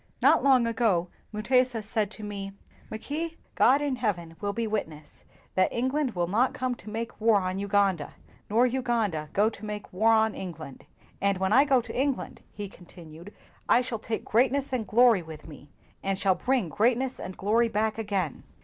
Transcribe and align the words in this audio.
Not 0.19 0.43
long 0.43 0.65
ago 0.65 1.09
Mutesa 1.31 1.83
said 1.83 2.09
to 2.09 2.23
me: 2.23 2.53
'Mackay, 2.89 3.15
when 3.17 3.23
I 3.23 3.27
become 3.27 3.35
friends 3.35 3.35
with 3.37 3.37
England, 3.37 3.51
God 3.53 3.81
in 3.83 3.95
heaven 3.97 4.35
will 4.41 4.53
be 4.53 4.65
witness 4.65 5.25
that 5.53 5.71
England 5.71 6.15
will 6.15 6.25
not 6.27 6.55
come 6.55 6.73
to 6.73 6.89
make 6.89 7.21
war 7.21 7.39
on 7.39 7.59
Uganda, 7.59 8.15
nor 8.49 8.63
98 8.65 8.79
WHITE 8.79 8.83
MEN 8.87 9.03
AND 9.03 9.11
BLACK 9.11 9.11
MEN 9.11 9.11
Uganda 9.11 9.29
go 9.33 9.49
to 9.51 9.65
make 9.67 9.93
war 9.93 10.11
on 10.11 10.33
England! 10.33 10.85
And 11.21 11.37
when 11.37 11.53
I 11.53 11.65
go 11.65 11.81
to 11.81 11.95
England,' 11.95 12.41
lie 12.57 12.67
continued,' 12.67 13.31
I 13.69 13.81
shall 13.81 13.99
take 13.99 14.25
greatness 14.25 14.73
and 14.73 14.87
glory 14.87 15.21
with 15.21 15.47
me, 15.47 15.69
and 16.01 16.17
shall 16.17 16.33
bring 16.33 16.69
greatness 16.69 17.19
and 17.19 17.37
glory 17.37 17.67
back 17.67 17.99
again. 17.99 18.41